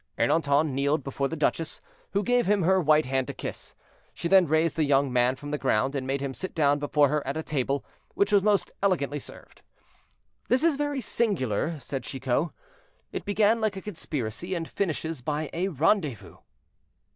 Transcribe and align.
Ernanton 0.17 0.69
kneeled 0.71 1.03
before 1.03 1.27
the 1.27 1.35
duchess, 1.35 1.79
who 2.13 2.23
gave 2.23 2.47
him 2.47 2.63
her 2.63 2.81
white 2.81 3.05
hand 3.05 3.27
to 3.27 3.35
kiss. 3.35 3.75
She 4.15 4.27
then 4.27 4.47
raised 4.47 4.75
the 4.75 4.83
young 4.83 5.13
man 5.13 5.35
from 5.35 5.51
the 5.51 5.59
ground, 5.59 5.93
and 5.93 6.07
made 6.07 6.21
him 6.21 6.33
sit 6.33 6.55
down 6.55 6.79
before 6.79 7.09
her 7.09 7.27
at 7.27 7.37
a 7.37 7.43
table 7.43 7.85
which 8.15 8.31
was 8.31 8.41
most 8.41 8.71
elegantly 8.81 9.19
served. 9.19 9.61
"This 10.47 10.63
is 10.63 10.75
very 10.75 11.01
singular," 11.01 11.79
said 11.79 12.01
Chicot; 12.03 12.49
"It 13.11 13.25
began 13.25 13.61
like 13.61 13.75
a 13.77 13.81
conspiracy, 13.83 14.55
and 14.55 14.67
finishes 14.67 15.21
by 15.21 15.51
a 15.53 15.67
rendezvous. 15.67 16.37